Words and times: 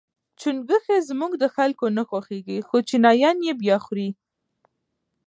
چونګښي 0.39 0.97
زموږ 1.09 1.31
د 1.39 1.45
خلکو 1.55 1.85
نه 1.97 2.03
خوښیږي 2.09 2.57
خو 2.67 2.77
چینایان 2.89 3.37
یې 3.47 3.53
با 3.61 3.77
خوري. 3.85 4.09